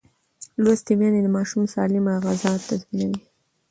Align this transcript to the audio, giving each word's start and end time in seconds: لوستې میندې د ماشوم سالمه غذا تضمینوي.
لوستې 0.63 0.93
میندې 0.99 1.19
د 1.23 1.27
ماشوم 1.35 1.63
سالمه 1.73 2.13
غذا 2.23 2.53
تضمینوي. 2.67 3.19